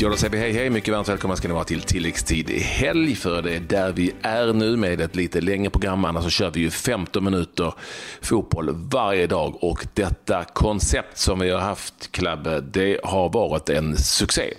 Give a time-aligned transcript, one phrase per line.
[0.00, 2.58] Ja, då säger vi hej hej, mycket varmt välkomna ska ni vara till tilläggstid i
[2.58, 6.04] helg för det är där vi är nu med ett lite längre program.
[6.04, 7.74] Annars så kör vi ju 15 minuter
[8.20, 13.96] fotboll varje dag och detta koncept som vi har haft, Klabbe, det har varit en
[13.96, 14.54] succé.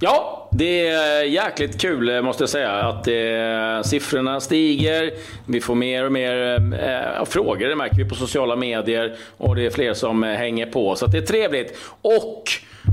[0.00, 2.72] Ja, det är jäkligt kul eh, måste jag säga.
[2.72, 5.10] Att eh, siffrorna stiger,
[5.46, 9.16] vi får mer och mer eh, eh, frågor, det märker vi på sociala medier.
[9.36, 11.78] Och det är fler som eh, hänger på, så det är trevligt.
[12.02, 12.44] Och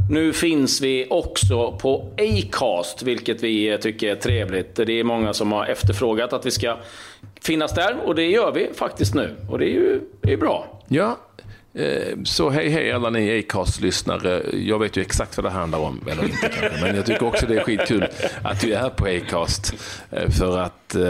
[0.09, 4.75] nu finns vi också på Acast, vilket vi tycker är trevligt.
[4.75, 6.77] Det är många som har efterfrågat att vi ska
[7.41, 9.35] finnas där och det gör vi faktiskt nu.
[9.49, 10.81] Och det är ju det är bra.
[10.87, 11.17] Ja,
[11.75, 14.43] Eh, så hej hej alla ni Acast-lyssnare.
[14.53, 17.45] Jag vet ju exakt vad det handlar om, eller inte kanske, men jag tycker också
[17.45, 18.07] det är skitkul
[18.43, 19.73] att du är här på Acast.
[20.11, 21.03] Eh, för att eh,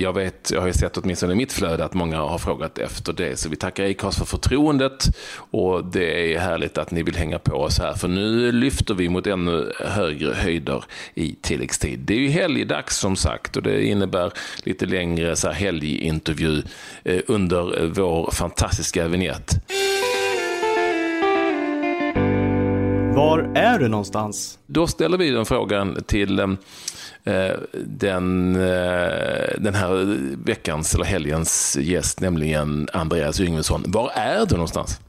[0.00, 3.12] jag vet, jag har ju sett åtminstone i mitt flöde att många har frågat efter
[3.12, 3.38] det.
[3.38, 5.04] Så vi tackar Acast för förtroendet
[5.50, 7.94] och det är härligt att ni vill hänga på oss här.
[7.94, 11.98] För nu lyfter vi mot ännu högre höjder i tilläggstid.
[11.98, 14.32] Det är ju helgdags som sagt och det innebär
[14.62, 16.62] lite längre så här helgintervju
[17.26, 19.54] under vår fantastiska vignett.
[23.18, 24.58] Var är du någonstans?
[24.66, 26.46] Då ställer vi den frågan till eh,
[27.86, 33.82] den, eh, den här veckans eller helgens gäst, nämligen Andreas Yngvesson.
[33.86, 35.00] Var är du någonstans?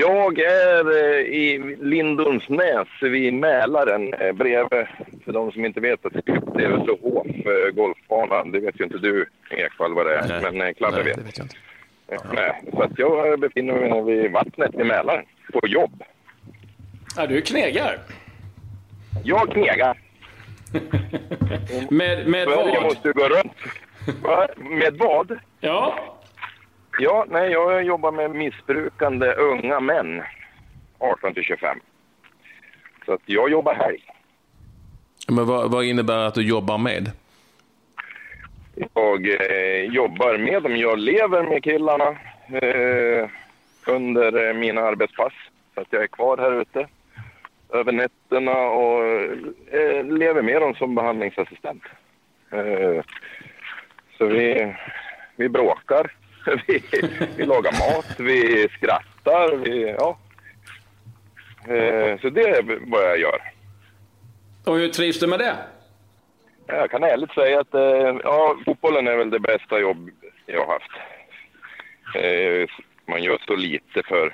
[0.00, 4.86] Jag är eh, i Lindormsnäs vid Mälaren bredvid,
[5.24, 8.52] för de som inte vet, att det är eh, golfbanan.
[8.52, 10.52] Det vet ju inte du Ekvall vad det är, Nej.
[10.52, 11.16] men Klabbe vet.
[11.16, 11.56] Det vet jag inte.
[12.34, 16.02] Nej, så att jag befinner mig vid vattnet i Mälaren på jobb.
[17.16, 17.98] Ja, du knegar.
[19.24, 19.98] Jag knegar.
[21.90, 22.68] med med vad?
[22.68, 23.52] Jag måste gå runt.
[24.56, 25.38] med vad?
[25.60, 25.98] Ja.
[26.98, 30.22] Ja, nej, jag jobbar med missbrukande unga män.
[30.98, 31.80] 18 till 25.
[33.06, 34.04] Så att jag jobbar helg.
[35.28, 37.10] Men vad, vad innebär att du jobbar med?
[38.94, 40.76] Jag eh, jobbar med dem.
[40.76, 42.08] Jag lever med killarna
[42.48, 43.28] eh,
[43.86, 45.32] under eh, mina arbetspass.
[45.74, 46.88] Så att jag är kvar här ute
[47.72, 49.04] över nätterna och
[49.74, 51.82] eh, lever med dem som behandlingsassistent.
[52.50, 53.04] Eh,
[54.18, 54.74] så vi,
[55.36, 56.12] vi bråkar,
[56.66, 56.82] vi,
[57.36, 60.18] vi lagar mat, vi skrattar, vi, ja.
[61.68, 63.40] Eh, så det är vad jag gör.
[64.66, 65.56] Och hur trivs du med det?
[66.66, 67.74] Jag kan ärligt säga att
[68.24, 70.10] ja, fotbollen är väl det bästa jobb
[70.46, 70.90] jag har haft.
[73.06, 74.32] Man gör så lite för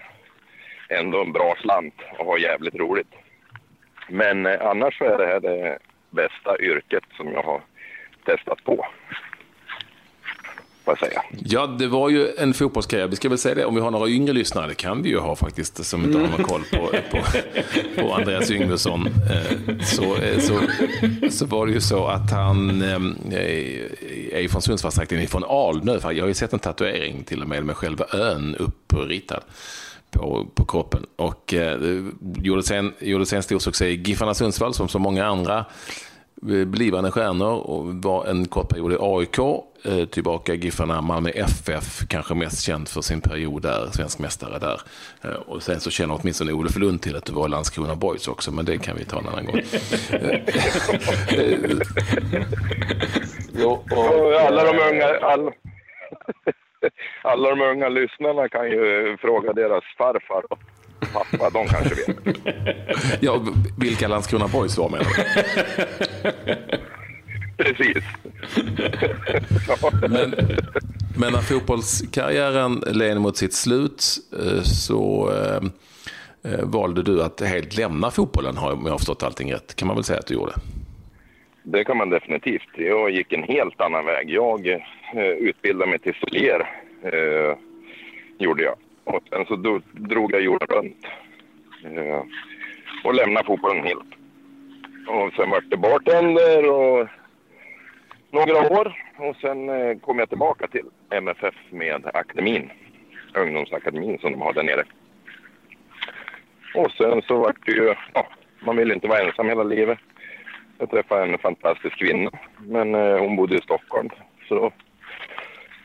[0.88, 3.14] ändå en bra slant och har jävligt roligt.
[4.08, 5.78] Men eh, annars så är det här det
[6.10, 7.60] bästa yrket som jag har
[8.24, 8.86] testat på.
[10.84, 11.22] Får jag säga.
[11.44, 13.08] Ja, det var ju en fotbollskarriär.
[13.08, 15.18] Vi ska väl säga det, om vi har några yngre lyssnare, det kan vi ju
[15.18, 17.22] ha faktiskt, som inte har någon koll på, på,
[18.02, 19.06] på Andreas Yngvesson.
[19.06, 20.60] Eh, så, eh, så,
[21.30, 23.32] så var det ju så att han eh,
[24.32, 25.98] är från Sundsvallstrakten, från Alnö.
[26.02, 29.40] Jag har ju sett en tatuering till och med med själva ön uppritad
[30.10, 31.06] på, på kroppen.
[31.16, 32.02] Och eh,
[32.42, 35.64] gjorde, sen, gjorde sen stor succé i Giffarna Sundsvall som så många andra
[36.48, 39.38] eh, blivande stjärnor och var en kort period i AIK,
[39.84, 44.58] eh, tillbaka i Giffarna, Malmö FF, kanske mest känd för sin period där, svensk mästare
[44.58, 44.80] där.
[45.22, 48.52] Eh, och sen så känner åtminstone Olof Lund till att du var Landskrona Boys också,
[48.52, 49.60] men det kan vi ta en annan gång.
[53.52, 55.52] jo, och, alla de unga, alla,
[57.22, 60.58] alla de unga lyssnarna kan ju fråga deras farfar och
[61.12, 61.50] pappa.
[61.50, 62.16] De kanske vet.
[63.20, 63.44] ja,
[63.78, 65.22] vilka Landskrona Boys var menar du?
[67.64, 68.04] Precis.
[70.08, 70.34] men,
[71.16, 75.60] men när fotbollskarriären led mot sitt slut eh, så eh,
[76.52, 79.76] eh, valde du att helt lämna fotbollen, om jag har förstått allting rätt.
[79.76, 80.52] Kan man väl säga att du gjorde?
[81.70, 82.68] Det kan man definitivt.
[82.74, 84.30] Jag gick en helt annan väg.
[84.30, 84.66] Jag
[85.14, 86.68] eh, utbildade mig till solier,
[87.02, 87.56] eh,
[88.38, 88.74] gjorde jag.
[89.04, 91.06] Och sen så do, drog jag jorden runt
[91.84, 92.22] eh,
[93.04, 94.08] och lämnade fotbollen helt.
[95.08, 97.08] Och sen vart det bartender och
[98.30, 102.70] några år och sen eh, kom jag tillbaka till MFF med akademin,
[103.34, 104.84] ungdomsakademin som de har där nere.
[106.74, 108.26] Och sen så vart det ju, ja,
[108.60, 109.98] man vill inte vara ensam hela livet.
[110.78, 114.10] Jag träffade en fantastisk kvinna, men eh, hon bodde i Stockholm.
[114.48, 114.72] Så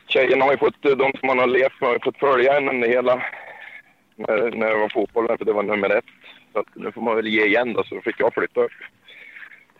[0.06, 2.70] tjejerna har ju fått, eh, de som man har levt med har fått följa henne
[2.70, 3.22] under hela,
[4.16, 6.04] när, när det var fotbollen, för det var nummer ett.
[6.52, 8.72] Så att nu får man väl ge igen då, så då fick jag flytta upp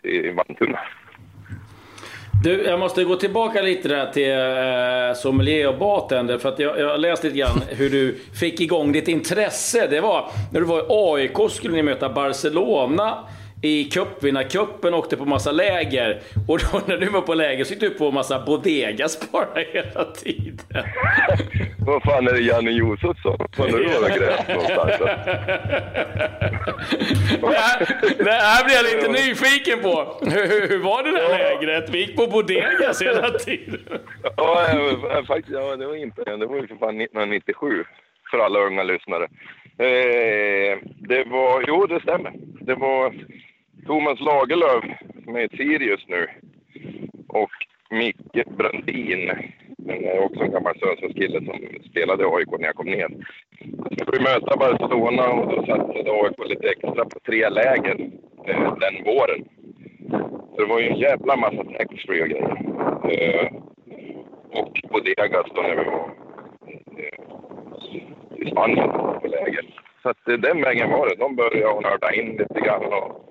[0.01, 0.79] till Vantuna.
[2.43, 6.37] Du, jag måste gå tillbaka lite där till eh, sommelier och bartender.
[6.37, 9.87] För att jag, jag har läst lite grann hur du fick igång ditt intresse.
[9.87, 13.17] Det var när du var i AIK skulle ni möta Barcelona
[13.65, 16.21] i cupvinnarcupen åkte på massa läger.
[16.47, 20.05] Och då när du var på läger så gick du på massa bodegas bara hela
[20.05, 20.59] tiden.
[21.85, 23.37] Vad fan är det Janne Josefsson?
[23.57, 24.97] Var har du varit gräs någonstans?
[27.41, 27.79] det, här,
[28.23, 30.17] det här blir jag lite nyfiken på.
[30.21, 31.89] Hur, hur var det där lägret?
[31.89, 33.79] Vi gick på bodegas hela tiden.
[34.37, 34.67] Ja,
[35.27, 36.45] faktiskt, ja, det var imponerande.
[36.45, 37.83] Det var ju för fan 1997
[38.31, 39.27] för alla unga lyssnare.
[39.77, 42.33] Eh, det var, jo det stämmer.
[42.61, 43.13] Det var
[43.85, 44.85] Thomas Lagerlöf
[45.23, 46.27] som är i Sirius nu
[47.27, 47.51] och
[47.89, 49.31] Micke Brandin,
[50.19, 51.59] också en gammal Sundsvallskille som
[51.89, 53.09] spelade i AIK när jag kom ner.
[53.89, 58.09] Vi vi möta Barcelona och då satsade AIK lite extra på tre läger
[58.47, 59.45] eh, den våren.
[60.55, 62.57] Så det var ju en jävla massa taxfree och grejer.
[63.11, 63.47] Eh,
[64.51, 66.09] och Bodegas då när vi var
[66.97, 69.65] eh, i Spanien på läger.
[70.01, 71.15] Så att eh, den vägen var det.
[71.15, 72.83] De började nörda in lite grann.
[72.93, 73.24] Och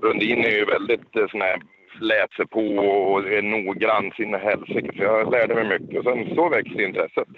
[0.00, 1.62] Brundin är ju väldigt eh, sån här
[2.00, 4.92] läser på och är noggrann sin helsike.
[4.96, 5.98] Så jag lärde mig mycket.
[5.98, 7.28] Och sen så växte intresset.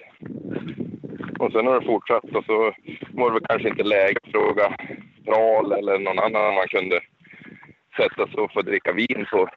[1.38, 2.72] Och sen har det fortsatt och så
[3.10, 4.76] var det väl kanske inte läge att fråga
[5.24, 7.00] Pral eller någon annan man kunde
[7.96, 9.48] sätta sig och få dricka vin på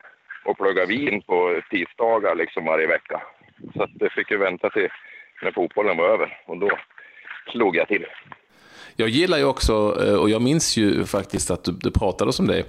[0.45, 3.21] och plugga vin på tisdagar liksom varje vecka.
[3.75, 4.89] Så att det fick ju vänta till
[5.41, 6.69] när fotbollen var över och då
[7.51, 8.05] slog jag till.
[8.95, 12.47] Jag gillar ju också, eh, och jag minns ju faktiskt att du, du pratade om
[12.47, 12.63] det,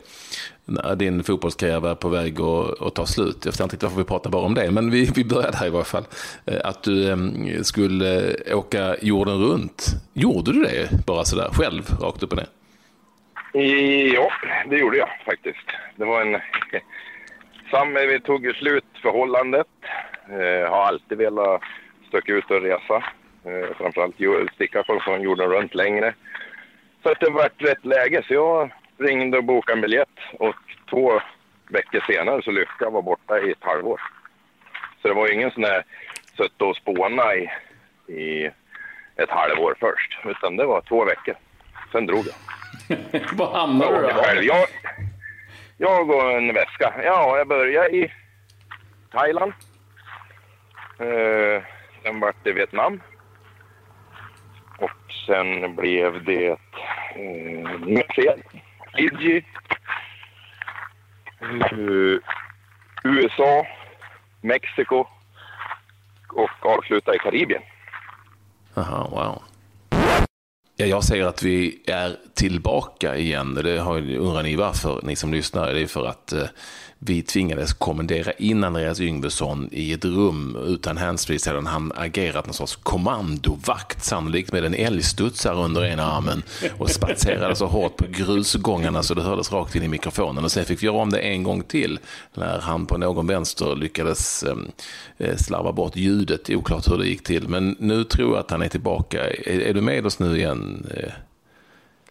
[0.64, 3.36] när din fotbollskarriär var på väg att, att ta slut.
[3.44, 5.70] Jag förstår inte varför vi pratar bara om det, men vi, vi började här i
[5.70, 6.04] varje fall.
[6.46, 7.16] Eh, att du
[7.62, 9.86] skulle eh, åka jorden runt.
[10.12, 12.48] Gjorde du det bara sådär själv, rakt upp och ner?
[14.14, 14.30] Ja,
[14.70, 15.66] det gjorde jag faktiskt.
[15.96, 16.32] Det var en...
[17.70, 19.66] Sam, vi tog ju slut förhållandet.
[20.28, 21.60] Jag har alltid velat
[22.08, 23.04] stöka ut och resa.
[23.46, 24.14] Eh, framförallt
[24.54, 26.14] sticka från jorden runt längre.
[27.02, 30.54] Så att det var rätt läge, så jag ringde och bokade en biljett och
[30.90, 31.20] två
[31.68, 34.00] veckor senare så lyckades jag vara borta i ett halvår.
[35.02, 35.84] Så det var ingen sån där
[36.36, 37.50] suttit och spåna i,
[38.12, 38.50] i
[39.16, 41.34] ett halvår först, utan det var två veckor.
[41.92, 42.34] Sen drog jag.
[43.32, 44.42] Var hamnade du då?
[44.42, 44.66] Jag,
[45.78, 46.94] jag och en väska.
[47.04, 48.12] Ja, jag började i
[49.12, 49.52] Thailand.
[50.98, 51.62] Eh,
[52.02, 53.00] sen vart det Vietnam.
[55.26, 58.40] Sen blev det eh, Mercedes,
[58.96, 59.44] Fiji,
[61.40, 62.18] eh,
[63.04, 63.66] USA,
[64.40, 65.06] Mexiko
[66.28, 67.62] och avsluta i Karibien.
[68.76, 69.53] Aha, wow.
[70.76, 73.54] Ja, jag säger att vi är tillbaka igen.
[73.54, 75.74] Det har, undrar ni varför, ni som lyssnar.
[75.74, 76.44] Det är för att eh,
[77.06, 82.54] vi tvingades kommendera in Andreas Yngvesson i ett rum utan handsfree sedan han agerat någon
[82.54, 86.42] sorts kommandovakt, sannolikt med en älgstudsare under ena armen
[86.78, 90.44] och spatserade så hårt på grusgångarna så det hördes rakt in i mikrofonen.
[90.44, 91.98] Och sen fick vi göra om det en gång till
[92.34, 94.56] när han på någon vänster lyckades eh,
[95.18, 96.50] eh slarva bort ljudet.
[96.50, 99.30] Oklart hur det gick till, men nu tror jag att han är tillbaka.
[99.30, 100.63] Är, är du med oss nu igen?
[100.96, 101.12] Eh,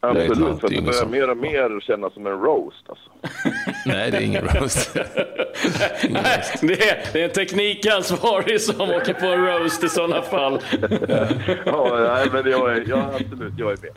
[0.05, 2.89] Absolut, för det börjar mer och mer kännas som en roast.
[2.89, 3.09] Alltså.
[3.85, 4.95] Nej, det är ingen roast.
[6.03, 6.61] ingen roast.
[6.61, 10.59] det, är, det är en teknikansvarig som åker på en roast i sådana fall.
[11.65, 13.91] ja, nej, men jag är, jag, absolut, jag är med.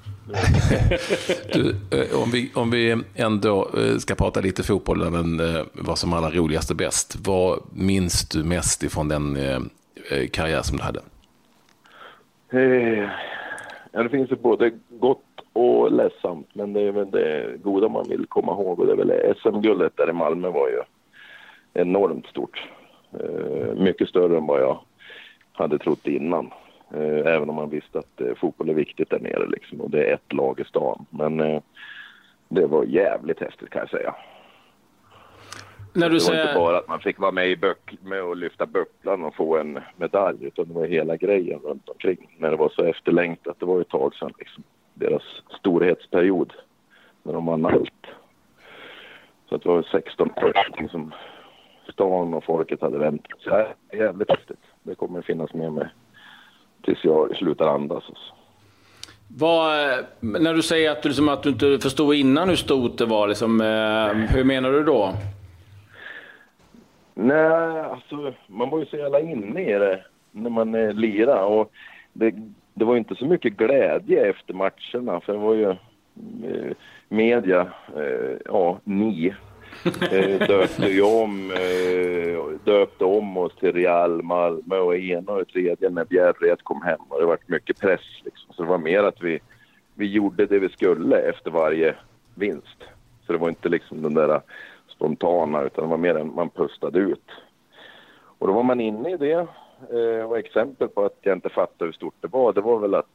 [1.52, 5.98] Du, eh, om, vi, om vi ändå eh, ska prata lite fotboll, men eh, vad
[5.98, 7.16] som är allra roligast och bäst.
[7.24, 9.38] Vad minns du mest ifrån den
[10.32, 11.00] karriär som du hade?
[13.96, 16.54] Ja, det finns ju både gott och ledsamt.
[16.54, 18.80] Men det är väl det goda man vill komma ihåg.
[18.80, 20.82] Och det är väl SM-guldet där i Malmö var ju
[21.74, 22.68] enormt stort.
[23.12, 24.78] Eh, mycket större än vad jag
[25.52, 26.50] hade trott innan.
[26.94, 29.80] Eh, även om man visste att eh, fotboll är viktigt där nere liksom.
[29.80, 31.06] Och det är ett lag i stan.
[31.10, 31.62] Men eh,
[32.48, 34.14] det var jävligt häftigt kan jag säga.
[35.96, 36.42] När du det var säger...
[36.42, 39.58] inte bara att man fick vara med, i böck, med och lyfta bucklan och få
[39.58, 42.36] en medalj utan det var hela grejen runt omkring.
[42.38, 43.56] När det var så efterlängtat.
[43.58, 44.62] Det var ju ett tag sedan liksom
[44.94, 45.22] deras
[45.58, 46.52] storhetsperiod
[47.22, 48.06] när de vann allt.
[49.48, 51.12] Så det var 16 år som
[51.92, 53.40] stan och folket hade väntat.
[53.40, 54.60] Så det är jävligt häftigt.
[54.82, 55.88] Det kommer finnas med mig
[56.84, 58.04] tills jag slutar andas.
[58.08, 58.34] Alltså.
[59.28, 59.88] Vad,
[60.20, 63.28] när du säger att du, liksom, att du inte förstod innan hur stort det var,
[63.28, 65.12] liksom, eh, hur menar du då?
[67.18, 71.40] Nej, alltså man var ju så jävla inne i det när man eh, lirade.
[71.40, 71.72] Och
[72.12, 72.34] det
[72.78, 76.76] det var inte så mycket glädje efter matcherna för det var ju eh,
[77.08, 77.60] media,
[77.96, 79.34] eh, ja ni,
[80.12, 85.90] eh, döpte ju om, eh, döpte om oss till Real Malmö och ena och tredje
[85.90, 88.54] när Bjärred kom hem och det var mycket press liksom.
[88.54, 89.40] Så det var mer att vi,
[89.94, 91.94] vi gjorde det vi skulle efter varje
[92.34, 92.84] vinst.
[93.26, 94.40] Så det var inte liksom den där
[94.96, 97.30] spontana utan det var mer än man pustade ut.
[98.38, 99.46] Och då var man inne i det.
[99.92, 102.94] Eh, och exempel på att jag inte fattade hur stort det var, det var väl
[102.94, 103.06] att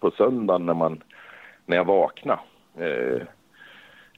[0.00, 1.02] på söndagen när, man,
[1.66, 2.40] när jag vaknade,
[2.78, 3.22] eh,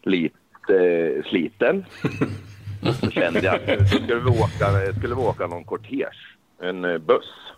[0.03, 1.85] lite sliten,
[3.01, 6.09] så kände jag att nu skulle vi åka, skulle vi åka någon kortege,
[6.59, 7.53] en eh, buss.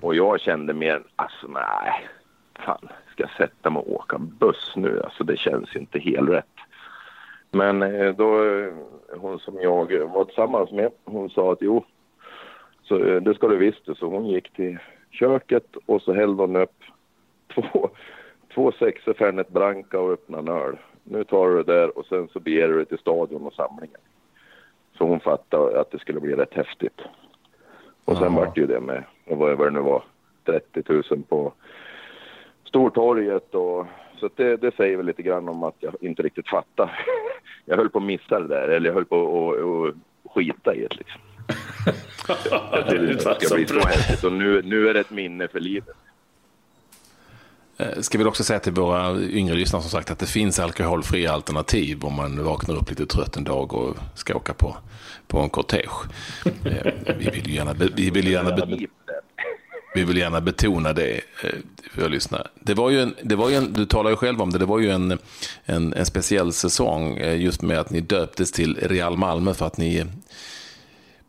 [0.00, 2.08] Och jag kände mer, alltså nej,
[2.64, 5.02] fan, ska jag sätta mig och åka buss nu?
[5.04, 6.46] Alltså det känns inte helt rätt.
[7.50, 8.72] Men eh, då, eh,
[9.16, 11.84] hon som jag var tillsammans med, hon sa att jo,
[12.82, 13.98] så eh, det ska du visst.
[13.98, 14.78] Så hon gick till
[15.10, 16.76] köket och så hällde hon upp
[17.54, 17.90] två,
[18.54, 20.76] två sexor Fernet Branca och öppnade en öl.
[21.04, 24.00] Nu tar du det där och sen så beger du dig till stadion och samlingen.
[24.98, 27.00] Så hon fattade att det skulle bli rätt häftigt.
[28.04, 30.02] Och sen vart det ju det med, vad det nu var,
[30.44, 31.52] 30 000 på
[32.64, 33.86] Stortorget och
[34.20, 37.04] så det, det, säger väl lite grann om att jag inte riktigt fattar.
[37.70, 40.96] Jag höll på att missa det där, eller jag höll på att, skita i det
[40.96, 41.20] liksom.
[42.88, 45.96] det ska bli så häftigt och nu, nu är det ett minne för livet.
[47.76, 51.32] Eh, ska vi också säga till våra yngre lyssnare som sagt att det finns alkoholfria
[51.32, 54.76] alternativ om man vaknar upp lite trött en dag och ska åka på,
[55.26, 55.90] på en kortege.
[56.44, 58.66] Eh, vi vill gärna, vi vill gärna,
[59.94, 61.50] vi vill gärna betona det eh,
[61.90, 62.46] för att lyssna.
[62.60, 64.66] Det var ju en, det var ju en, du talar ju själv om det, det
[64.66, 65.18] var ju en,
[65.64, 70.04] en, en speciell säsong just med att ni döptes till Real Malmö för att ni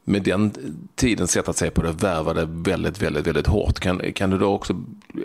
[0.03, 0.51] med den
[0.95, 3.79] tiden att se på det värvade väldigt, väldigt, väldigt hårt.
[3.79, 4.73] Kan, kan du då också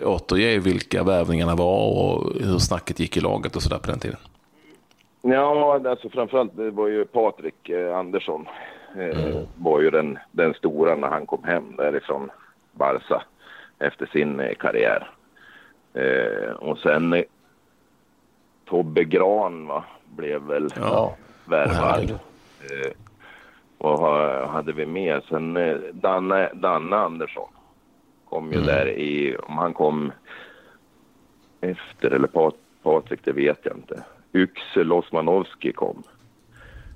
[0.03, 4.17] återge vilka värvningarna var och hur snacket gick i laget och sådär på den tiden?
[5.21, 8.45] Ja, alltså framförallt det var ju Patrik eh, Andersson.
[8.95, 9.45] Eh, mm.
[9.57, 12.29] var ju den, den stora när han kom hem därifrån
[12.77, 13.23] Barca
[13.79, 15.09] efter sin eh, karriär.
[15.93, 17.23] Eh, och sen eh,
[18.65, 19.83] Tobbe Gran va,
[20.15, 21.15] blev väl ja.
[21.45, 22.09] värvad.
[22.09, 22.91] Eh,
[23.77, 25.23] vad hade vi med?
[25.29, 27.49] Sen eh, Danne, Danne Andersson
[28.29, 28.67] kom ju mm.
[28.67, 30.11] där i, om han kom
[31.61, 34.03] efter eller Pat, Patrik, det vet jag inte.
[34.33, 36.03] Yxel Osmanowski kom.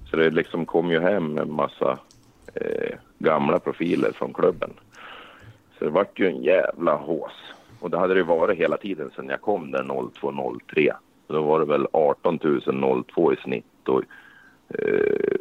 [0.10, 2.00] Så det liksom kom ju hem en massa
[2.56, 4.74] eh, gamla profiler från klubben.
[5.82, 7.32] Så det vart ju en jävla hås.
[7.80, 10.94] Och det hade det varit hela tiden sedan jag kom där 0203.
[11.28, 12.40] Då var det väl 18
[13.08, 14.04] 002 i snitt och
[14.68, 15.38] eh,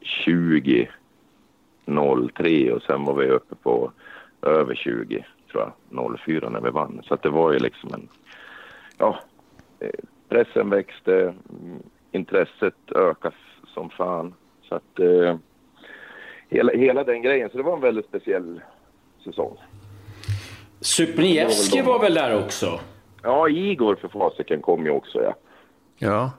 [0.00, 0.88] 20
[2.34, 3.92] 03 och sen var vi uppe på
[4.42, 7.02] över 20 tror jag 04 när vi vann.
[7.04, 8.08] Så att det var ju liksom en,
[8.98, 9.18] ja,
[9.78, 11.82] eh, pressen växte, mm,
[12.12, 14.34] intresset ökade som fan.
[14.62, 15.36] Så att eh,
[16.48, 18.60] hela, hela den grejen, så det var en väldigt speciell
[19.24, 19.56] säsong.
[20.80, 22.80] Supniewski var väl där också?
[23.22, 25.34] Ja, Igor för fasiken kom ju också ja.
[25.98, 26.30] Ja,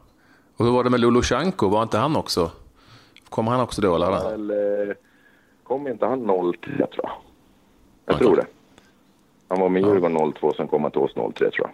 [0.58, 1.68] och hur var det med Lulushanko?
[1.70, 2.52] Var inte han också?
[3.30, 4.34] Kommer han också då eller?
[4.34, 4.96] eller
[5.64, 7.12] kom inte han 03 tror jag.
[8.06, 8.26] Jag okay.
[8.26, 8.46] tror det.
[9.48, 11.70] Han var med Djurgården 02, sen kom han till oss 03 tror jag.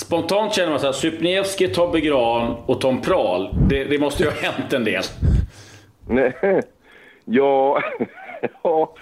[0.00, 3.54] Spontant känner man så här, Supniewski, Tobbe Gran och Tom Prahl.
[3.68, 5.02] Det, det måste ju ha hänt en del.
[6.08, 6.62] Nej,
[7.24, 7.82] ja,
[8.62, 8.94] ja,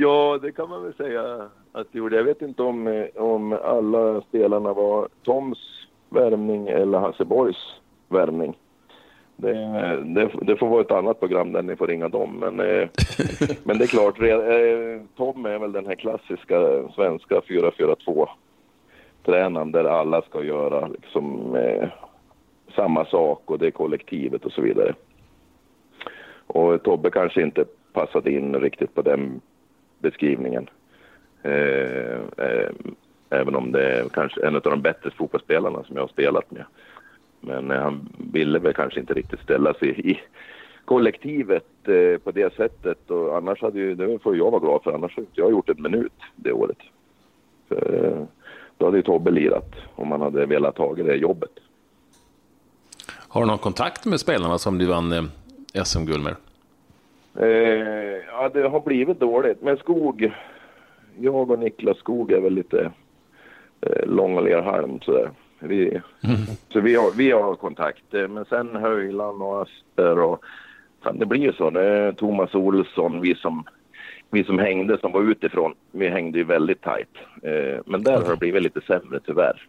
[0.00, 2.16] ja, det kan man väl säga att det gjorde.
[2.16, 8.58] Jag vet inte om, om alla spelarna var Toms värmning eller Hasseborgs värmning.
[9.36, 9.52] Det,
[10.04, 12.36] det, det, får vara ett annat program där ni får ringa dem.
[12.38, 12.88] Men, eh,
[13.64, 18.28] men det är klart, eh, Tom är väl den här klassiska svenska 4-4-2
[19.24, 21.88] tränaren där alla ska göra liksom, eh,
[22.76, 24.94] samma sak och det är kollektivet och så vidare.
[26.46, 29.40] Och Tobbe kanske inte passade in riktigt på den
[30.04, 30.70] beskrivningen.
[31.42, 32.70] Eh, eh,
[33.30, 36.64] även om det är kanske en av de bättre fotbollsspelarna som jag har spelat med.
[37.40, 40.20] Men eh, han ville väl kanske inte riktigt ställa sig i
[40.84, 43.10] kollektivet eh, på det sättet.
[43.10, 45.82] Och annars hade ju, det får jag vara glad för, annars hade jag gjort en
[45.82, 46.78] minut det året.
[47.68, 48.26] För, eh,
[48.78, 51.52] då hade ju Tobbe lirat om han hade velat ta det jobbet.
[53.28, 55.30] Har du någon kontakt med spelarna som du vann
[55.84, 56.34] SM-guld med?
[57.38, 59.62] Eh, ja, det har blivit dåligt.
[59.62, 60.32] Men Skog,
[61.18, 62.90] jag och Niklas Skog är väl lite
[63.80, 65.30] eh, lång och lerhalm sådär.
[65.58, 66.36] Vi, mm.
[66.72, 68.12] Så vi har, vi har kontakt.
[68.12, 70.44] Men sen Höjland och Öster och
[71.02, 71.70] fan, det blir ju så.
[71.70, 73.64] Det är Thomas Olsson, vi som,
[74.30, 77.16] vi som hängde som var utifrån, vi hängde ju väldigt tajt.
[77.42, 79.68] Eh, men där har det blivit lite sämre tyvärr.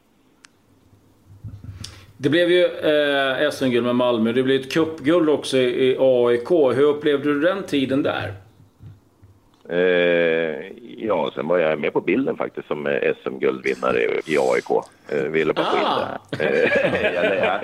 [2.18, 4.32] Det blev ju eh, SM-guld med Malmö.
[4.32, 6.50] Det blev ett cupguld också i AIK.
[6.50, 8.34] Hur upplevde du den tiden där?
[9.70, 14.86] Eh, ja, sen var jag med på bilden faktiskt som eh, SM-guldvinnare i AIK.
[15.10, 16.20] Eh, ville på Ah.
[16.40, 16.70] Eh,
[17.14, 17.64] jag, jag,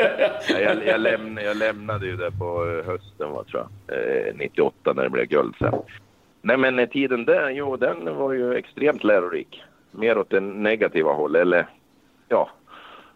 [0.61, 4.93] jag, jag, lämnade, jag lämnade ju det på eh, hösten, vad tror jag, eh, 98
[4.93, 5.73] när det blev guld sen.
[6.41, 9.63] Nej men eh, tiden där, jo den var ju extremt lärorik.
[9.91, 11.65] Mer åt det negativa hållet, eller
[12.27, 12.49] ja,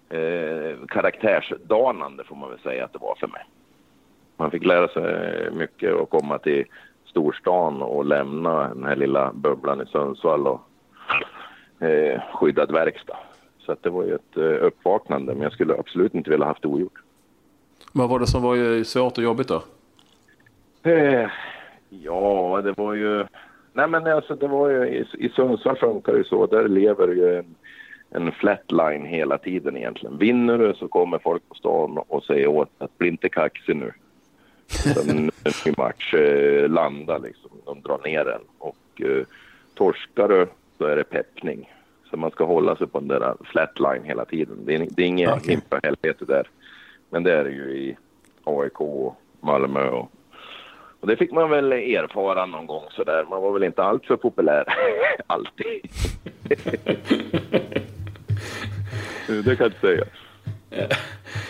[0.10, 3.46] eh, karaktärsdanande får man väl säga att det var för mig.
[4.38, 6.66] Man fick lära sig mycket och komma till
[7.06, 10.62] storstan och lämna den här lilla bubblan i Sundsvall och
[11.86, 13.18] eh, skyddad verkstad.
[13.60, 16.62] Så att det var ju ett eh, uppvaknande, men jag skulle absolut inte vilja haft
[16.62, 17.02] det ogjort.
[17.92, 19.64] Vad var det som var ju svårt och jobbigt då?
[20.84, 21.30] Eh,
[21.90, 23.26] ja, det var ju...
[23.74, 24.88] Nej, men alltså det var ju...
[24.88, 26.46] I, i Sundsvall funkar det ju så.
[26.46, 27.56] Där lever ju en,
[28.10, 30.18] en flatline hela tiden egentligen.
[30.18, 33.92] Vinner du så kommer folk på stan och säger åt att bli inte kaxig nu.
[34.68, 35.32] Sen en
[35.66, 37.52] ny match eh, landar liksom.
[37.66, 38.42] De drar ner den.
[38.58, 39.26] Och eh,
[39.74, 40.48] torskar du,
[40.78, 41.72] då är det peppning.
[42.10, 44.58] Så man ska hålla sig på den där flatline hela tiden.
[44.66, 45.58] Det är, det är inget okay.
[45.84, 46.48] helvete där.
[47.10, 47.98] Men det är det ju i
[48.44, 50.12] AIK och Malmö och
[51.06, 53.26] och det fick man väl erfara någon gång sådär.
[53.30, 54.66] Man var väl inte allt för populär.
[55.28, 55.82] Alltid.
[59.28, 60.06] det kan jag inte säga.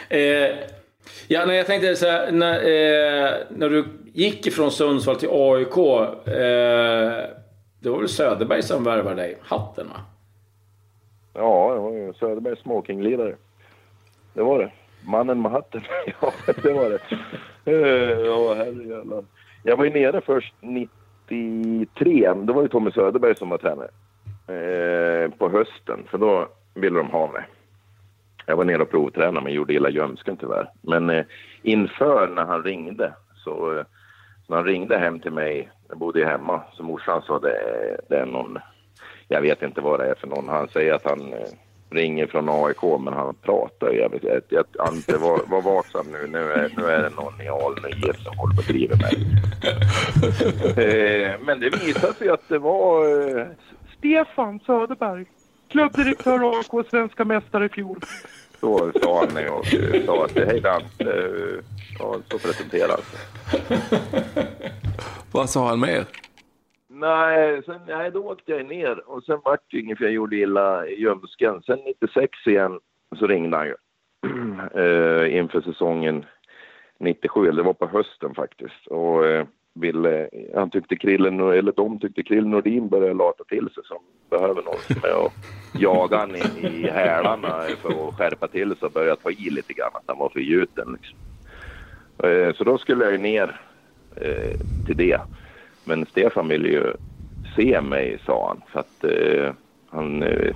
[0.09, 0.55] Eh,
[1.27, 5.77] ja, nej, jag tänkte så här, när, eh, när du gick ifrån Sundsvall till AIK.
[6.27, 7.29] Eh,
[7.79, 9.37] det var väl Söderberg som värvade dig?
[9.41, 10.01] Hatten va?
[11.33, 13.35] Ja, det var ju Söderbergs smokinglirare.
[14.33, 14.71] Det var det.
[15.03, 15.81] Mannen med hatten.
[16.21, 16.99] ja, det var det.
[17.71, 19.23] Eh, Ja, herrejävlar.
[19.63, 22.33] Jag var ju nere först 93.
[22.33, 23.89] Då var det Tommy Söderberg som var tränare.
[24.47, 27.43] Eh, på hösten, för då ville de ha mig.
[28.45, 30.69] Jag var nere och provtränade men gjorde illa ljumsken tyvärr.
[30.81, 31.25] Men eh,
[31.61, 33.85] inför när han ringde så eh,
[34.47, 38.17] när han ringde hem till mig, jag bodde ju hemma, så morsan sa det, det
[38.17, 38.59] är någon,
[39.27, 40.49] jag vet inte vad det är för någon.
[40.49, 41.39] Han säger att han eh,
[41.89, 44.23] ringer från AIK men han pratar ju jävligt.
[44.23, 48.13] Jag, jag, Ante, var, var vaksam nu, nu är, nu är det någon i Alnö
[48.13, 49.15] som håller på och driver mig.
[50.85, 53.05] eh, men det visade sig att det var
[53.37, 53.47] eh,
[53.97, 55.25] Stefan Söderberg,
[55.69, 57.99] klubbdirektör AIK, svenska mästare i fjol.
[58.59, 59.65] Så sa han när jag
[60.05, 60.61] sa att hej
[60.99, 61.63] eh,
[61.99, 63.19] ja, så sig.
[65.31, 66.05] Vad sa han mer?
[66.87, 70.35] Nej, sen, nej, då åkte jag ner och sen vart det inget för jag gjorde
[70.35, 71.61] illa ljumsken.
[71.61, 72.79] Sen 96 igen
[73.19, 73.75] så ringde han ju
[74.81, 76.25] eh, inför säsongen
[76.99, 78.87] 97, eller det var på hösten faktiskt.
[78.87, 83.83] Och eh, ville, han tyckte Krillen, eller de tyckte Krillen Nordin började lata till sig
[83.85, 83.97] som
[84.29, 85.33] behöver någon som är och
[85.79, 89.73] jaga han i, i hälarna för att skärpa till sig och börja ta i lite
[89.73, 91.17] grann, att han var för gjuten liksom.
[92.23, 93.61] Eh, så då skulle jag ju ner
[94.15, 95.21] eh, till det.
[95.83, 96.93] Men Stefan ville ju
[97.55, 98.61] se mig, sa han.
[98.71, 99.53] För att eh,
[99.89, 100.23] han...
[100.23, 100.51] Eh,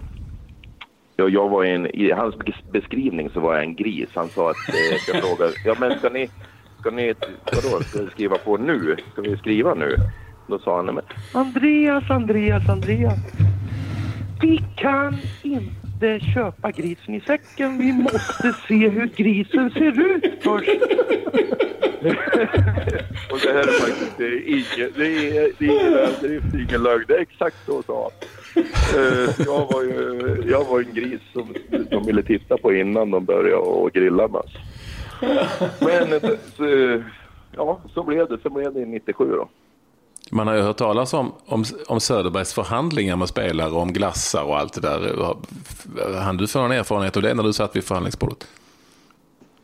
[1.15, 2.35] jag, jag var en, I hans
[2.71, 4.09] beskrivning så var jag en gris.
[4.15, 4.69] Han sa att...
[4.69, 6.29] Eh, jag frågade, ja men ska ni...
[6.79, 7.13] Ska ni...
[7.45, 8.95] Vadå, ska vi skriva på nu?
[9.13, 9.95] Ska vi skriva nu?
[10.47, 11.03] Då sa han, men...
[11.33, 13.19] Andreas, Andreas, Andreas.
[14.41, 17.77] Vi kan inte köpa grisen i säcken.
[17.77, 20.69] Vi måste se hur grisen ser ut först.
[23.31, 27.03] Och det här är faktiskt ingen, det är, det är ingen överdrift, ingen lögn.
[27.07, 28.63] Det är exakt så sa han.
[29.03, 31.53] Eh, Jag var, ju, jag var en gris som
[31.91, 34.53] de ville titta på innan de började och grilla med oss.
[35.81, 36.63] Men eh, så,
[37.55, 38.37] ja, så blev det.
[38.43, 39.47] Så blev det i 97 då.
[40.31, 44.57] Man har ju hört talas om, om, om Söderbergs förhandlingar med spelare om glassar och
[44.57, 45.15] allt det där.
[46.19, 48.47] Han du få någon erfarenhet av det när du satt vid förhandlingsbordet?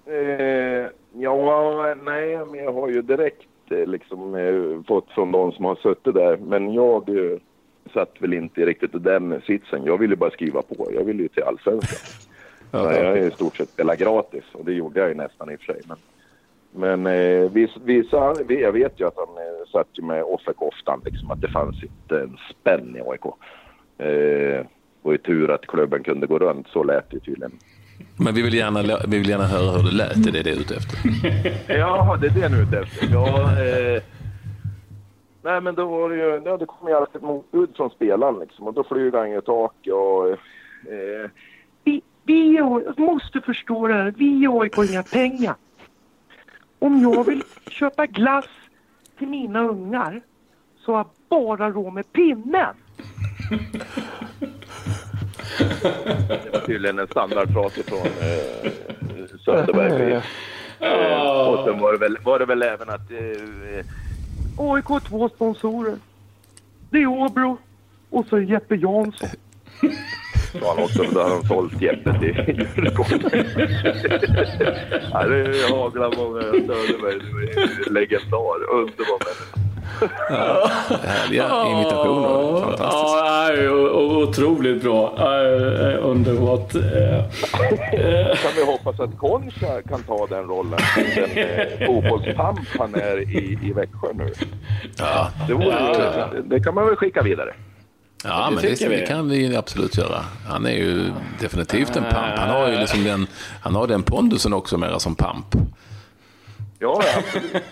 [0.06, 5.66] Eh, ja, nej, men jag har ju direkt eh, liksom eh, fått från de som
[5.66, 6.38] har suttit där.
[6.38, 7.10] Men jag
[7.94, 9.86] satt väl inte riktigt i den sitsen.
[9.86, 10.90] Jag ville bara skriva på.
[10.94, 12.25] Jag ville ju till allsvenskan.
[12.76, 15.52] Ja, jag har ju i stort sett spelat gratis och det gjorde jag ju nästan
[15.52, 15.82] i och för sig.
[15.88, 15.98] Men,
[16.72, 21.42] men eh, vissa, vissa, jag vet ju att han eh, satt med offerkoftan liksom att
[21.42, 23.26] det fanns inte en spänn i AIK.
[23.98, 24.66] Eh,
[25.02, 27.52] och i tur att klubben kunde gå runt, så lät det tydligen.
[28.18, 30.50] Men vi vill, gärna, vi vill gärna höra hur det lät, det är det det
[30.50, 30.98] är ute efter.
[31.80, 33.08] Ja, det är det nu ute efter.
[33.14, 34.04] Ja, eh,
[35.42, 38.40] nej, men då var det ju, ja, det kom ju alltid ett motbud från spelaren
[38.40, 40.30] liksom och då flyger han i taket och...
[40.92, 41.30] Eh,
[42.26, 42.60] vi,
[42.98, 44.14] måste förstå det här.
[44.18, 45.56] Vi i AIK har inga pengar.
[46.80, 48.46] Om jag vill köpa glass
[49.18, 50.22] till mina ungar
[50.78, 52.76] så har jag bara råd med pinnen.
[56.44, 58.72] Det var tydligen en standardfras från eh,
[59.46, 60.22] Söderberg.
[60.80, 63.12] Eh, och sen var det väl, var det väl även att...
[63.12, 63.86] Eh,
[64.58, 65.98] AIK har två sponsorer.
[66.90, 67.58] Det är Åbro
[68.10, 69.30] Och så Jeppe Jansson.
[70.62, 72.36] Sa han också, då hade de sålt Jeppe till
[72.76, 73.46] Djurgården.
[75.12, 75.26] ja,
[77.04, 77.20] mig.
[77.20, 78.70] Du är legendar.
[78.74, 79.60] Underbar människa.
[80.30, 80.70] Ja,
[81.04, 82.60] härliga imitationer.
[82.62, 83.16] Fantastiskt.
[83.64, 83.90] Ja,
[84.24, 85.14] otroligt bra.
[85.18, 86.76] Eh, Underbart.
[86.76, 87.24] Eh,
[88.42, 90.80] kan vi hoppas att Concha kan ta den rollen.
[91.16, 94.34] Den eh, fotbollspamp han är i, i Växjö nu.
[94.98, 97.54] Ja, Det, vore, det kan man väl skicka vidare.
[98.28, 98.96] Ja det men det, vi.
[98.96, 100.26] det kan vi absolut göra.
[100.48, 102.38] Han är ju definitivt en pamp.
[102.38, 103.28] Han har ju liksom den,
[103.62, 105.46] han har den pondusen också mera som pamp.
[106.80, 107.64] Ja, absolut.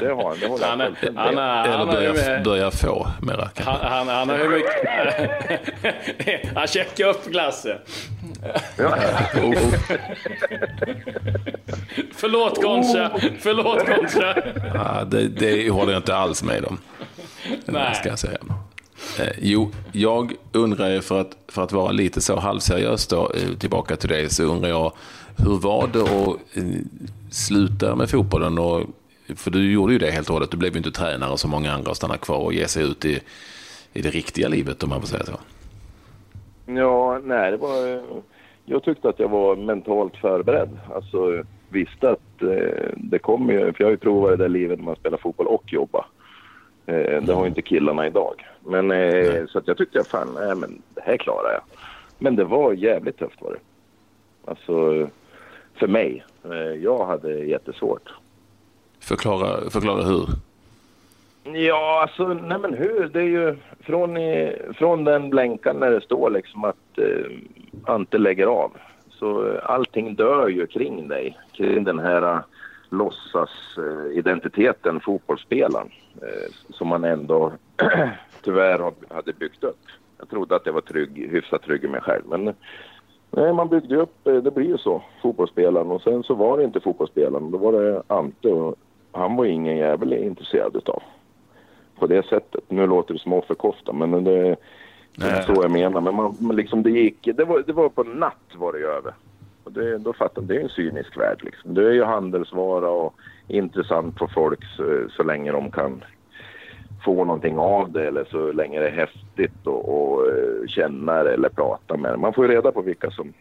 [0.00, 0.38] Det har han.
[0.40, 1.44] Det håller Han, jag är- fullständigt han, med.
[1.44, 3.70] är- Eller han, har hur börja, mycket- börja få mera kanske.
[3.86, 4.70] han, han, han har hur mycket...
[6.56, 7.76] Han checkar upp glassen.
[8.76, 8.96] Ja.
[12.14, 13.10] Förlåt Concha.
[13.40, 14.34] Förlåt Concha.
[14.74, 16.78] Ja, det, det håller jag inte alls med om.
[17.66, 17.94] Nej.
[17.94, 18.38] Ska jag säga.
[19.18, 23.58] Eh, jo, jag undrar ju för att, för att vara lite så halvseriös då, eh,
[23.58, 24.30] tillbaka till dig.
[24.30, 24.92] så undrar jag
[25.36, 26.64] hur var det att eh,
[27.30, 28.58] sluta med fotbollen?
[28.58, 28.82] Och,
[29.36, 30.50] för du gjorde ju det helt och hållet.
[30.50, 33.04] Du blev ju inte tränare som många andra och stannade kvar och ge sig ut
[33.04, 33.20] i,
[33.92, 35.38] i det riktiga livet om man får säga så.
[36.66, 38.02] Ja, nej, det var...
[38.64, 40.78] Jag tyckte att jag var mentalt förberedd.
[40.94, 43.58] Alltså, visste att eh, det kommer ju...
[43.58, 46.06] För jag har ju provat det där livet när man spelar fotboll och jobbar.
[46.90, 48.46] Eh, det har ju inte killarna idag.
[48.64, 51.62] Men eh, så att jag tyckte, fan, nej, men det här klarar jag.
[52.18, 53.58] Men det var jävligt tufft var det.
[54.50, 55.08] Alltså,
[55.74, 56.24] för mig.
[56.44, 58.08] Eh, jag hade jättesvårt.
[59.00, 60.28] Förklara, förklara hur.
[61.44, 63.08] Ja, alltså, nej men hur?
[63.12, 64.18] Det är ju från,
[64.74, 67.30] från den blänkan när det står liksom att eh,
[67.84, 68.72] Ante lägger av.
[69.10, 72.42] Så allting dör ju kring dig, kring den här
[72.90, 75.90] låtsasidentiteten, fotbollsspelaren,
[76.22, 77.52] eh, som man ändå
[78.42, 79.80] tyvärr hade byggt upp.
[80.18, 82.54] Jag trodde att jag var trygg, hyfsat trygg i mig själv, men
[83.30, 85.90] nej, man byggde upp, eh, det blir ju så, fotbollsspelaren.
[85.90, 88.76] Och sen så var det inte fotbollsspelaren, då var det Ante och
[89.12, 91.02] han var ingen jävel intresserad utav
[91.98, 92.64] på det sättet.
[92.68, 94.56] Nu låter det som offerkofta, men det är
[95.18, 95.42] Nej.
[95.46, 96.00] så jag menar.
[96.00, 99.14] Men man, man liksom, det gick, det var, det var på natt var det över.
[99.70, 101.74] Och det, då fattar det är en cynisk värld liksom.
[101.74, 103.14] Det är ju handelsvara och
[103.48, 106.04] intressant för folk så, så länge de kan
[107.04, 111.34] få någonting av det eller så länge det är häftigt och, och eh, känna det
[111.34, 112.16] eller prata med det.
[112.16, 113.32] Man får ju reda på vilka som,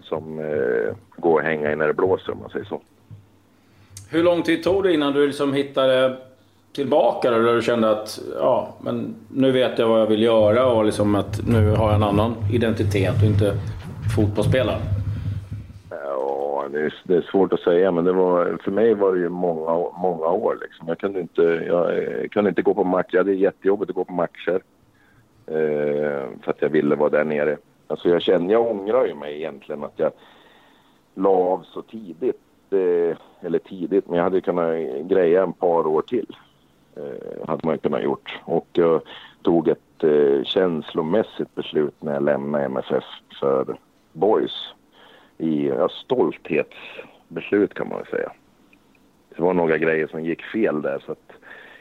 [0.00, 2.80] som eh, går och hänga i när det blåser om man säger så.
[4.10, 6.16] Hur lång tid tog det innan du liksom hittade
[6.72, 7.38] tillbaka då?
[7.38, 11.14] Där du kände att ja, men nu vet jag vad jag vill göra och liksom
[11.14, 13.54] att nu har jag en annan identitet och inte
[14.16, 14.80] fotbollsspelare.
[16.72, 19.18] Ja, det är, det är svårt att säga, men det var, för mig var det
[19.18, 20.58] ju många, många år.
[20.62, 20.88] Liksom.
[20.88, 23.08] Jag, kunde inte, jag jag kunde inte gå på matcher.
[23.10, 24.62] Jag hade jättejobbigt att gå på matcher
[25.46, 27.56] eh, för att jag ville vara där nere.
[27.86, 30.12] Alltså jag känner, jag ångrar ju mig egentligen att jag
[31.14, 32.40] la av så tidigt.
[32.70, 36.36] Eh, eller tidigt, men jag hade kunnat greja en par år till.
[36.96, 38.38] Eh, hade man ju kunnat gjort.
[38.44, 39.02] Och jag
[39.42, 43.04] tog ett eh, känslomässigt beslut när jag lämnade MFF
[43.40, 43.76] för
[44.12, 44.72] Boys
[45.38, 45.70] i
[46.04, 48.32] stolthetsbeslut kan man väl säga.
[49.36, 51.30] Det var några grejer som gick fel där så att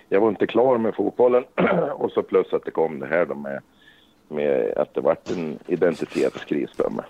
[0.10, 1.44] jag var inte klar med fotbollen
[1.94, 3.62] och så plus att det kom det här då med,
[4.28, 7.06] med att det vart en identitetskris för mig.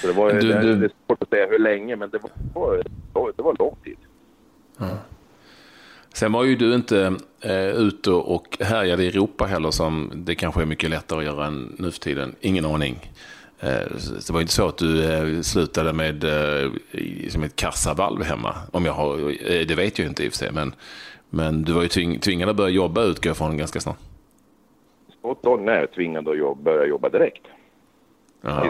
[0.00, 2.18] Så det, var, du- det, du- det är svårt att säga hur länge men det
[2.54, 2.82] var,
[3.36, 3.96] det var lång tid.
[6.12, 10.62] Sen var ju du inte eh, ute och härjade i Europa heller som det kanske
[10.62, 12.34] är mycket lättare att göra än nu för tiden.
[12.40, 13.10] Ingen aning.
[13.60, 16.70] Eh, så det var inte så att du eh, slutade med eh,
[17.28, 18.54] som ett kassavalv hemma.
[18.72, 19.16] Om jag har,
[19.64, 20.52] det vet jag inte i och för sig.
[20.52, 20.74] Men,
[21.30, 23.98] men du var ju tving, tvingad att börja jobba utgår jag från ganska snart.
[25.42, 27.42] Då när jag tvingad att jobba, börja jobba direkt.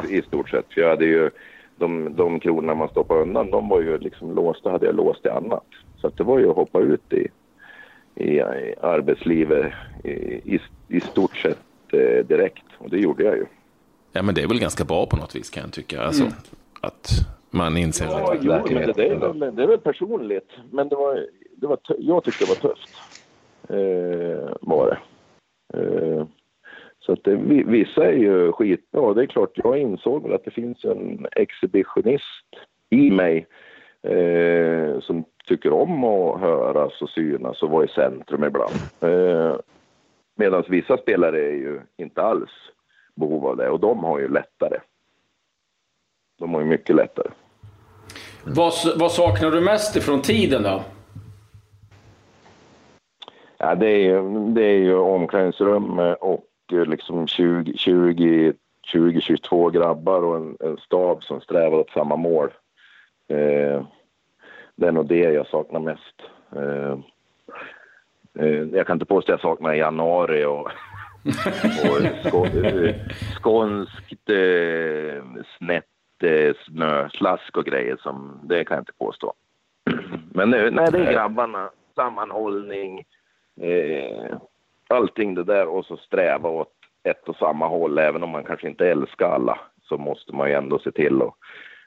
[0.05, 0.73] I, i stort sett.
[0.75, 1.31] För jag hade ju
[1.77, 5.29] de, de kronorna man stoppade undan, de var ju liksom låsta, hade jag låst i
[5.29, 5.67] annat.
[5.97, 7.29] Så det var ju att hoppa ut i,
[8.15, 9.73] i, i arbetslivet
[10.05, 10.11] i,
[10.55, 11.59] i, i stort sett
[11.93, 12.65] eh, direkt.
[12.79, 13.47] Och det gjorde jag ju.
[14.19, 16.03] Ja, men det är väl ganska bra på något vis kan jag tycka.
[16.03, 16.25] Alltså,
[16.81, 17.09] Att
[17.51, 20.51] man inser Ja, att jo, men det, det, är väl, det är väl personligt.
[20.73, 21.27] Men det var,
[21.57, 22.91] det var, jag tyckte det var tufft.
[23.69, 24.99] Eh, var det.
[25.79, 26.27] Eh,
[26.99, 29.15] så att det, vi- vissa är ju skitbra.
[29.15, 32.49] Det är klart, jag insåg väl att det finns en exhibitionist
[32.91, 33.47] i mig
[34.03, 38.75] eh, som tycker om att höras och synas och vara i centrum ibland.
[39.01, 39.57] Eh,
[40.41, 42.51] Medan vissa spelare är ju inte alls
[43.19, 44.79] behov av det och de har ju lättare.
[46.39, 47.29] De har ju mycket lättare.
[48.45, 50.83] Vad, vad saknar du mest ifrån tiden då?
[53.59, 58.53] Ja, det, är, ju- det är ju omklädningsrum och eh, liksom 20, 20,
[58.83, 62.49] 20 22 grabbar och en, en stab som strävar åt samma mål.
[63.29, 63.83] Eh,
[64.77, 66.23] det är nog det jag saknar mest.
[66.57, 66.99] Eh,
[68.45, 70.71] eh, jag kan inte påstå att jag saknar januari och,
[72.33, 72.95] och eh,
[73.37, 75.23] skånskt eh,
[75.59, 77.97] snett eh, snöslask och grejer.
[77.97, 79.35] Som, det kan jag inte påstå.
[80.33, 83.05] Men eh, nej, det är grabbarna, sammanhållning,
[83.61, 84.37] eh,
[84.89, 87.99] allting det där och så sträva åt ett och samma håll.
[87.99, 91.37] Även om man kanske inte älskar alla så måste man ju ändå se till och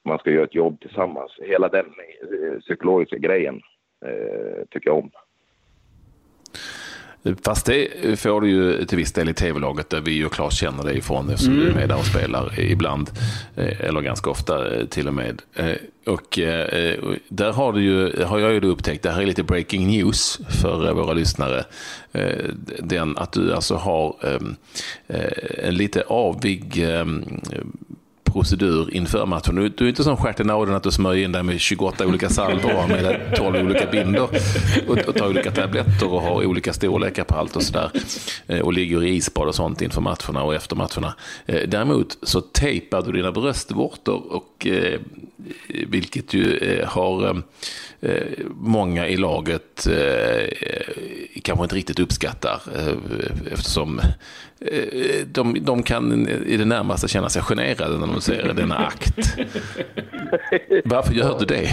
[0.04, 1.32] man ska göra ett jobb tillsammans.
[1.42, 3.62] Hela den eh, psykologiska grejen
[4.06, 5.12] eh, tycker jag om.
[7.46, 10.84] Fast det får du ju till viss del i tv-laget där vi och Claes känner
[10.84, 13.10] dig ifrån eftersom du är med där och spelar ibland.
[13.56, 15.42] eh, Eller ganska ofta eh, till och med.
[15.56, 15.72] Eh,
[16.06, 16.40] Och
[17.30, 20.94] där har, du ju, har jag ju upptäckt, det här är lite breaking news för
[20.94, 21.66] våra lyssnare.
[22.80, 24.56] Den att du alltså har ehm,
[25.08, 27.26] eh, en lite avig ehm,
[28.32, 29.56] procedur inför matchen.
[29.56, 32.30] Du, du är inte som stjärten Auden att du smörjer in dig med 28 olika
[32.30, 34.30] salvor med 12 olika bindor
[34.88, 37.92] och, och tar olika tabletter och har olika storlekar på allt och sådär.
[38.48, 41.14] Eh, och ligger i isbad och sånt inför matcherna och efter matcherna.
[41.46, 45.00] Eh, däremot så tejpar du dina bröstvårtor och eh,
[45.68, 47.42] vilket ju har
[48.56, 49.88] många i laget
[51.44, 52.62] kanske inte riktigt uppskattar
[53.52, 54.02] eftersom
[55.26, 59.16] de, de kan i det närmaste känna sig generade när de ser denna akt.
[60.86, 61.68] Varför gör du det?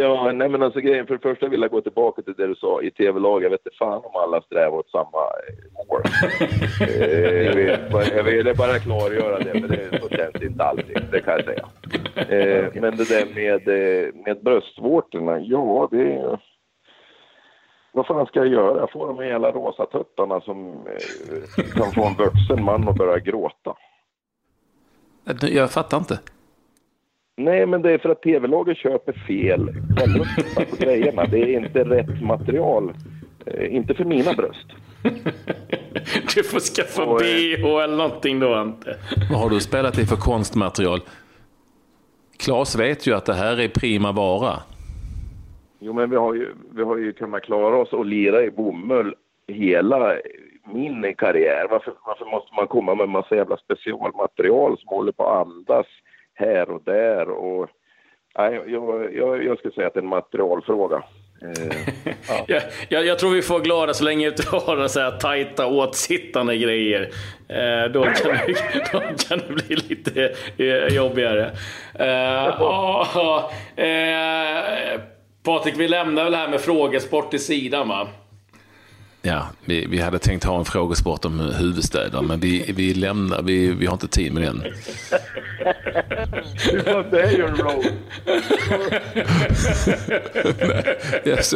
[0.00, 2.54] Ja, nej men alltså grejen, för det första vill jag gå tillbaka till det du
[2.54, 3.44] sa i tv-lag.
[3.44, 6.02] Jag vet inte fan om alla strävar åt samma eh, mål.
[6.80, 10.98] Eh, jag, vill, bara- jag ville bara klargöra det, för det så känns inte alltid.
[11.12, 11.64] Det kan jag säga.
[12.38, 16.38] Eh, men det där med, eh, med bröstvårtorna, ja det är...
[17.98, 18.78] Vad fan ska jag göra?
[18.78, 22.96] Jag får de här jävla rosa tuttarna som eh, kan få en vuxen man att
[22.96, 23.74] börja gråta.
[25.40, 26.20] Jag fattar inte.
[27.36, 29.74] Nej, men det är för att tv-laget köper fel
[30.70, 31.24] på grejerna.
[31.24, 32.94] Det är inte rätt material.
[33.46, 34.66] Eh, inte för mina bröst.
[36.34, 38.96] Du får skaffa Och, eh, bh eller någonting då Ante.
[39.30, 41.00] Vad har du spelat i för konstmaterial?
[42.36, 44.62] Klas vet ju att det här är prima vara.
[45.78, 49.14] Jo, men vi har ju, vi har ju kunnat klara oss och lira i bomull
[49.46, 50.16] hela
[50.64, 51.66] min karriär.
[51.70, 55.86] Varför, varför måste man komma med en massa jävla specialmaterial som håller på att andas
[56.34, 57.28] här och där?
[57.28, 57.68] Och,
[58.38, 61.02] nej, jag, jag, jag skulle säga att det är en materialfråga.
[61.42, 61.76] Eh,
[62.48, 62.60] ja.
[62.88, 67.02] Jag, jag, tror vi får glada så länge du har så här tajta åtsittande grejer.
[67.48, 71.50] Eh, då, kan det, då kan det bli lite eh, jobbigare.
[71.94, 72.46] Eh,
[73.84, 75.00] eh,
[75.48, 78.08] Patrik, vi lämnar väl det här med frågesport till sidan va?
[79.22, 83.72] Ja, vi, vi hade tänkt ha en frågesport om huvudstäder, men vi, vi lämnar, vi,
[83.72, 84.62] vi har inte tid med den
[87.10, 87.84] det är ju en roll.
[91.24, 91.54] Yes.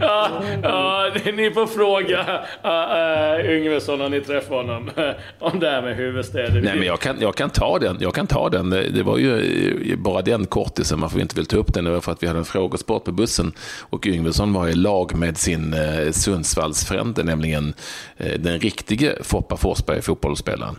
[0.00, 4.90] Ja, ja, ni får fråga uh, Yngvesson när ni träffar honom
[5.38, 6.60] om det här med huvudstäder.
[6.60, 7.96] Nej, men jag kan, jag kan ta den.
[8.00, 8.70] Jag kan ta den.
[8.70, 11.84] Det var ju eh, bara den kortisen varför vi inte vill ta upp den.
[11.84, 15.16] Det var för att vi hade en frågesport på bussen och Yngvesson var i lag
[15.16, 17.74] med sin eh, Sundsvallsfrände, nämligen
[18.16, 20.76] eh, den riktige Foppa Forsberg, fotbollsspelaren.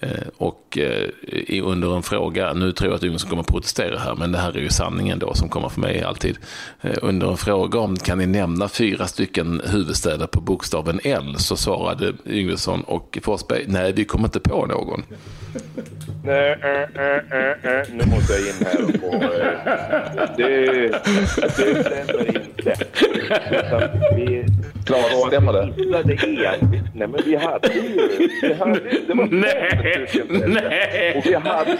[0.00, 3.98] Eh, Och eh, i- under en fråga, nu tror jag att Yngvesson kommer att protestera
[3.98, 6.36] här, men det här är ju sanningen då som kommer för mig alltid.
[6.82, 11.56] Eh, Under en fråga om kan ni nämna fyra stycken huvudstäder på bokstaven L så
[11.56, 15.02] svarade Yngvesson och Forsberg, nej vi kommer inte på någon.
[16.24, 17.86] Nej, äh, äh, äh, äh.
[17.92, 19.18] Nu måste jag in här och få...
[20.36, 20.48] Det,
[20.86, 22.76] det stämmer inte.
[24.16, 24.44] Vi
[24.86, 25.72] Klara, stämmer det?
[25.76, 26.70] hittade en.
[26.94, 28.28] Nej, men vi hade ju...
[28.42, 30.50] Vi hade, det var Nej, stycken.
[30.70, 31.14] nej.
[31.16, 31.78] Och vi hade...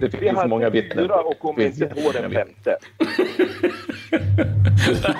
[0.00, 1.04] Det Vi finns hade många vittnen.
[1.04, 2.76] fyra och kom inte på den femte.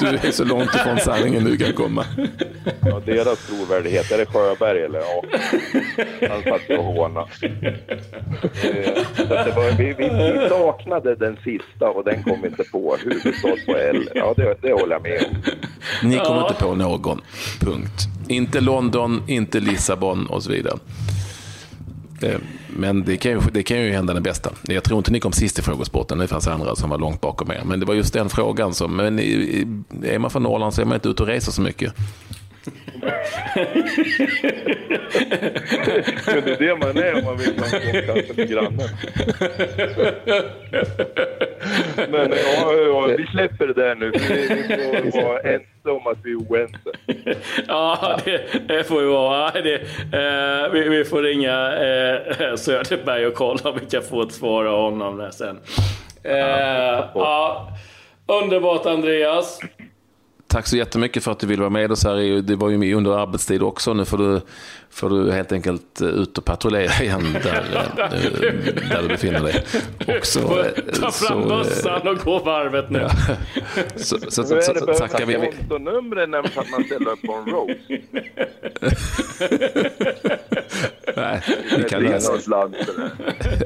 [0.01, 2.05] Du är så långt ifrån sanningen du kan komma.
[2.87, 4.13] Ja, deras trovärdighet.
[4.13, 4.99] Är det Sjöberg eller?
[4.99, 5.23] Ja.
[6.31, 7.27] Han satt och hånade.
[7.43, 12.65] Eh, så att det var, vi, vi, vi saknade den sista och den kom inte
[12.73, 12.97] på.
[13.05, 14.09] Huvudstad på L.
[14.15, 15.43] Ja, det, det håller jag med om.
[16.09, 17.21] Ni kommer inte på någon.
[17.61, 18.03] Punkt.
[18.29, 20.79] Inte London, inte Lissabon och så vidare.
[22.23, 24.51] Eh, men det kan, ju, det kan ju hända den bästa.
[24.63, 26.19] Jag tror inte ni kom sist i frågesporten.
[26.19, 27.63] Det fanns andra som var långt bakom er.
[27.65, 28.97] Men det var just den frågan som...
[28.97, 31.95] Men är man från Norrland så är man inte ute och reser så mycket.
[36.27, 37.67] Men det är det man är om man vill ha
[38.07, 38.89] kanske med grannen.
[42.11, 44.11] Men ja, ja, vi släpper det där nu.
[44.11, 44.19] Vi,
[45.03, 46.91] vi får vara ense om att vi är oense.
[47.69, 49.51] Ja, det, det får ju vara.
[49.51, 49.75] Det,
[50.13, 54.65] eh, vi, vi får ringa eh, Söderberg och kolla om vi kan få ett svar
[54.65, 55.59] av honom där sen.
[56.23, 57.69] Eh, ja,
[58.27, 59.61] underbart Andreas.
[60.57, 62.43] Tack så jättemycket för att du vill vara med oss här.
[62.43, 63.95] Det var ju under arbetstid också.
[63.95, 64.41] Nu får du,
[64.91, 68.09] får du helt enkelt eh, ut och patrullera igen där, eh,
[68.89, 69.65] där du befinner dig.
[70.19, 70.67] Och så, Ta eh,
[71.11, 73.09] fram så, bössan och gå varvet nu.
[73.97, 75.35] så, så, Nu så, så, det så behövs tackar vi.
[75.35, 77.81] kontonumren nämns att man ställer upp på en roast.
[81.17, 81.43] Nej,
[81.77, 82.43] vi kan lösa det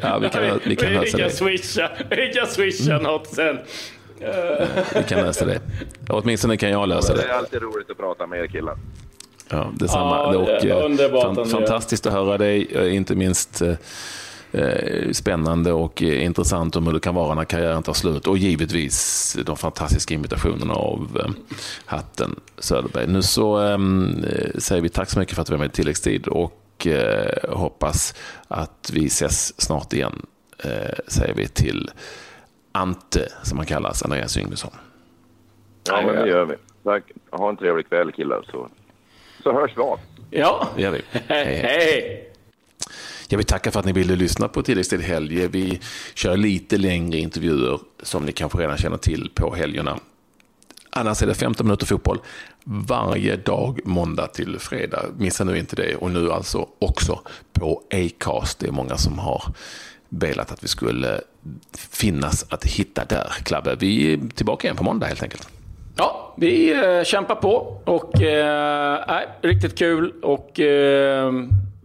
[0.03, 1.35] ja, vi kan, vi kan Vi lösa kan det.
[1.35, 3.59] swisha, vi kan swisha något sen.
[4.95, 5.61] Vi kan lösa det.
[6.09, 7.29] Åtminstone kan jag lösa Det det.
[7.29, 8.77] är alltid roligt att prata med er killar.
[9.49, 10.17] Ja, detsamma.
[10.17, 12.95] Ja, och, det är eh, underbart, fan- fantastiskt att höra dig.
[12.97, 13.75] Inte minst eh,
[14.53, 18.27] eh, spännande och eh, intressant om hur det kan vara när karriären tar slut.
[18.27, 21.31] Och givetvis de fantastiska imitationerna av eh,
[21.85, 23.07] hatten Söderberg.
[23.07, 23.79] Nu så eh,
[24.59, 28.15] säger vi tack så mycket för att du var med i tilläggstid och eh, hoppas
[28.49, 30.27] att vi ses snart igen.
[30.65, 31.91] Eh, säger vi till
[32.73, 34.71] Ante, som han kallas, Andreas Yngvesson.
[35.85, 36.55] Ja, men det gör vi.
[36.85, 37.05] Tack.
[37.31, 38.69] Ha en trevlig kväll killar så,
[39.43, 39.99] så hörs vi av.
[40.31, 41.03] Ja, Det gör vi.
[41.29, 41.57] hej.
[41.57, 42.27] hej.
[43.29, 45.47] Jag vill tacka för att ni ville lyssna på Tilläggstid helg.
[45.49, 45.81] Vi
[46.15, 49.99] kör lite längre intervjuer som ni kanske redan känner till på helgerna.
[50.91, 52.19] Annars är det 15 minuter fotboll
[52.65, 55.05] varje dag måndag till fredag.
[55.17, 55.95] Missa nu inte det.
[55.97, 57.21] Och nu alltså också
[57.53, 58.59] på Acast.
[58.59, 59.43] Det är många som har
[60.11, 61.21] velat att vi skulle
[61.91, 63.33] finnas att hitta där.
[63.43, 65.49] Klabbe, vi är tillbaka igen på måndag helt enkelt.
[65.97, 71.33] Ja, vi eh, kämpar på och eh, nej, riktigt kul och eh,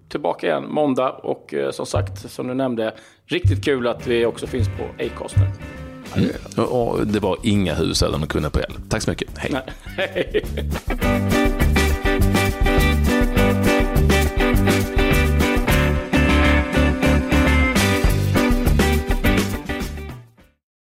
[0.09, 2.93] tillbaka igen måndag och eh, som sagt, som du nämnde,
[3.25, 6.33] riktigt kul att vi också finns på Acast nu.
[6.57, 8.73] Och och det var inga hus eller kunde på el.
[8.89, 9.37] Tack så mycket.
[9.37, 9.51] Hej.
[9.97, 10.43] Nej.